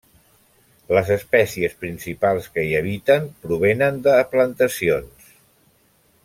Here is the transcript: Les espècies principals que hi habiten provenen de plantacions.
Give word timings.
Les 0.97 1.11
espècies 1.15 1.75
principals 1.83 2.47
que 2.55 2.63
hi 2.69 2.73
habiten 2.79 3.29
provenen 3.45 4.01
de 4.09 4.17
plantacions. 4.33 5.31